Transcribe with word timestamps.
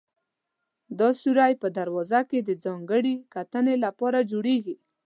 دا 0.99 1.09
سورى 1.21 1.51
په 1.61 1.67
دروازه 1.77 2.21
کې 2.29 2.39
د 2.43 2.49
ځانګړې 2.63 3.15
کتنې 3.35 3.75
لپاره 3.85 4.19
جوړېږي. 4.31 4.75